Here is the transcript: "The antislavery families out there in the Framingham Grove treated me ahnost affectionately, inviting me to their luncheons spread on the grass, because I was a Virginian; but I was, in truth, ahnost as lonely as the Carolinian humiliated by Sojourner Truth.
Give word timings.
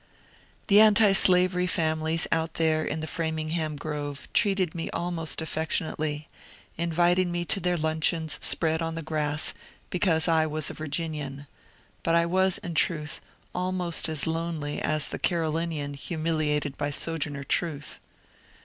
"The 0.67 0.81
antislavery 0.81 1.67
families 1.67 2.25
out 2.31 2.55
there 2.55 2.83
in 2.83 3.01
the 3.01 3.05
Framingham 3.05 3.75
Grove 3.75 4.27
treated 4.33 4.73
me 4.73 4.89
ahnost 4.91 5.41
affectionately, 5.43 6.27
inviting 6.75 7.31
me 7.31 7.45
to 7.45 7.59
their 7.59 7.77
luncheons 7.77 8.39
spread 8.43 8.81
on 8.81 8.95
the 8.95 9.03
grass, 9.03 9.53
because 9.91 10.27
I 10.27 10.47
was 10.47 10.71
a 10.71 10.73
Virginian; 10.73 11.45
but 12.01 12.15
I 12.15 12.25
was, 12.25 12.57
in 12.57 12.73
truth, 12.73 13.21
ahnost 13.53 14.09
as 14.09 14.25
lonely 14.25 14.81
as 14.81 15.07
the 15.09 15.19
Carolinian 15.19 15.93
humiliated 15.93 16.77
by 16.79 16.89
Sojourner 16.89 17.43
Truth. 17.43 17.99